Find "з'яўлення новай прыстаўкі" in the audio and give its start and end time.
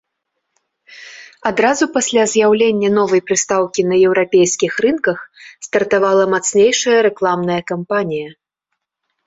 2.31-3.81